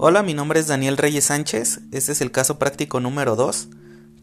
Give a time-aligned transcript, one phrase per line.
[0.00, 1.80] Hola, mi nombre es Daniel Reyes Sánchez.
[1.90, 3.66] Este es el caso práctico número 2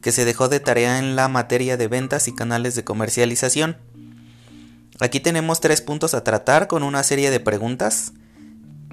[0.00, 3.76] que se dejó de tarea en la materia de ventas y canales de comercialización.
[5.00, 8.12] Aquí tenemos tres puntos a tratar con una serie de preguntas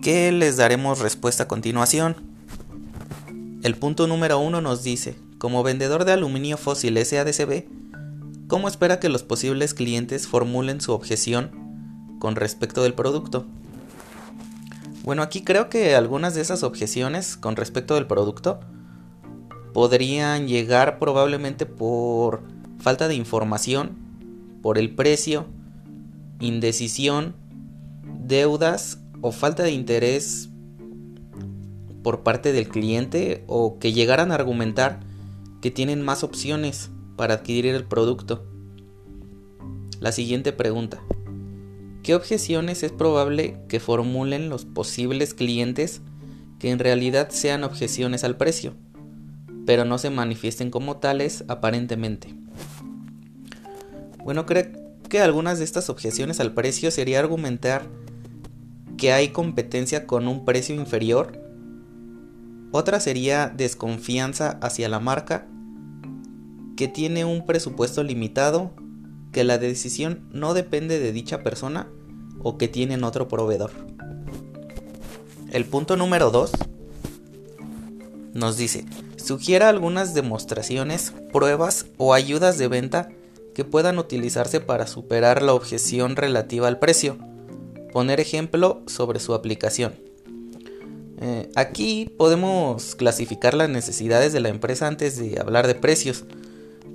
[0.02, 2.16] que les daremos respuesta a continuación.
[3.62, 7.66] El punto número 1 nos dice, como vendedor de aluminio fósil SADCB,
[8.48, 13.46] ¿cómo espera que los posibles clientes formulen su objeción con respecto del producto?
[15.04, 18.60] Bueno, aquí creo que algunas de esas objeciones con respecto del producto
[19.74, 22.44] podrían llegar probablemente por
[22.78, 23.98] falta de información,
[24.62, 25.48] por el precio,
[26.40, 27.36] indecisión,
[28.04, 30.50] deudas o falta de interés
[32.04, 35.00] por parte del cliente o que llegaran a argumentar
[35.62, 38.46] que tienen más opciones para adquirir el producto.
[40.00, 41.02] La siguiente pregunta.
[42.04, 46.02] ¿Qué objeciones es probable que formulen los posibles clientes
[46.58, 48.74] que en realidad sean objeciones al precio,
[49.68, 52.34] pero no se manifiesten como tales aparentemente?
[54.24, 54.72] Bueno, creo
[55.10, 57.88] que algunas de estas objeciones al precio sería argumentar
[58.98, 61.40] que hay competencia con un precio inferior.
[62.72, 65.48] Otra sería desconfianza hacia la marca,
[66.76, 68.72] que tiene un presupuesto limitado
[69.32, 71.88] que la decisión no depende de dicha persona
[72.44, 73.72] o que tienen otro proveedor.
[75.52, 76.52] El punto número 2
[78.34, 78.86] nos dice,
[79.18, 83.10] sugiera algunas demostraciones, pruebas o ayudas de venta
[83.54, 87.18] que puedan utilizarse para superar la objeción relativa al precio.
[87.92, 89.94] Poner ejemplo sobre su aplicación.
[91.20, 96.24] Eh, aquí podemos clasificar las necesidades de la empresa antes de hablar de precios,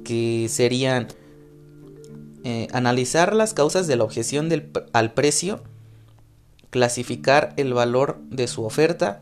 [0.05, 1.09] que serían
[2.49, 4.49] eh, analizar las causas de la objeción
[4.93, 5.65] al precio,
[6.71, 9.21] clasificar el valor de su oferta,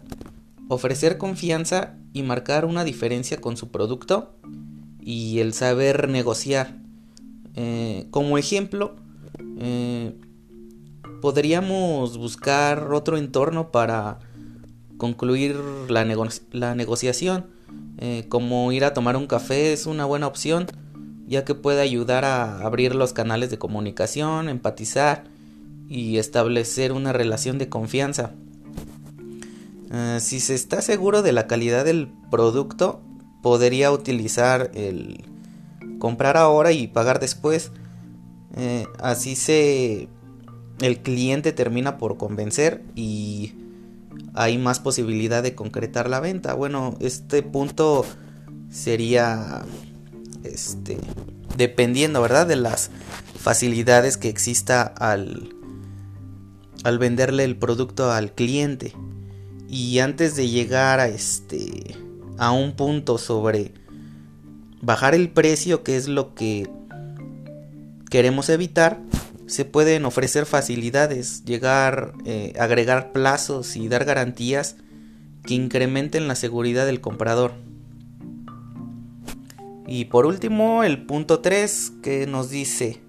[0.69, 4.35] ofrecer confianza y marcar una diferencia con su producto
[5.01, 6.77] y el saber negociar.
[7.55, 8.95] Eh, como ejemplo,
[9.59, 10.13] eh,
[11.23, 14.19] podríamos buscar otro entorno para
[14.99, 15.57] concluir
[15.89, 16.05] la,
[16.53, 17.47] la negociación,
[18.29, 20.67] como ir a tomar un café es una buena opción
[21.27, 25.25] ya que puede ayudar a abrir los canales de comunicación, empatizar
[25.89, 28.33] y establecer una relación de confianza.
[29.93, 33.01] Eh, si se está seguro de la calidad del producto,
[33.43, 35.25] podría utilizar el
[35.99, 37.71] comprar ahora y pagar después.
[38.57, 40.09] Eh, así se
[40.81, 43.55] el cliente termina por convencer y
[44.35, 46.55] hay más posibilidad de concretar la venta.
[46.55, 48.05] Bueno, este punto
[48.71, 49.63] sería
[50.45, 50.99] este,
[51.57, 52.47] dependiendo, ¿verdad?
[52.47, 52.91] De las
[53.39, 55.55] facilidades que exista al,
[56.85, 58.93] al venderle el producto al cliente.
[59.69, 61.97] Y antes de llegar a este
[62.39, 63.73] a un punto sobre
[64.83, 66.69] bajar el precio, que es lo que
[68.11, 69.01] queremos evitar,
[69.47, 74.77] se pueden ofrecer facilidades, llegar, eh, agregar plazos y dar garantías
[75.45, 77.53] que incrementen la seguridad del comprador.
[79.97, 83.01] Y por último, el punto 3 que nos dice,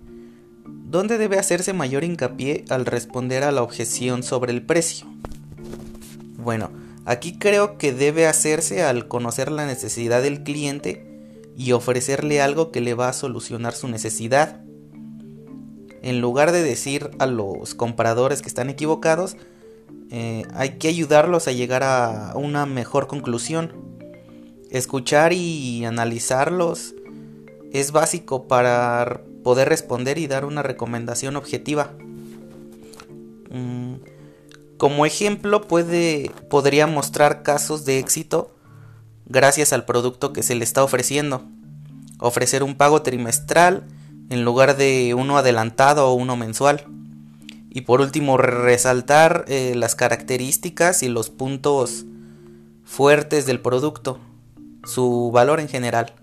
[0.67, 5.07] ¿dónde debe hacerse mayor hincapié al responder a la objeción sobre el precio?
[6.37, 6.69] Bueno,
[7.03, 12.81] aquí creo que debe hacerse al conocer la necesidad del cliente y ofrecerle algo que
[12.81, 14.61] le va a solucionar su necesidad.
[16.03, 19.37] En lugar de decir a los compradores que están equivocados,
[20.11, 23.84] eh, hay que ayudarlos a llegar a una mejor conclusión
[24.75, 26.95] Escuchar y analizarlos
[27.71, 31.93] es básico para poder responder y dar una recomendación objetiva.
[33.49, 33.93] Mm,
[34.75, 38.53] como ejemplo puede, podría mostrar casos de éxito
[39.25, 41.45] gracias al producto que se le está ofreciendo.
[42.19, 43.85] Ofrecer un pago trimestral
[44.29, 46.83] en lugar de uno adelantado o uno mensual.
[47.69, 52.03] Y por último, resaltar eh, las características y los puntos
[52.83, 54.19] fuertes del producto
[54.85, 56.13] su valor en general.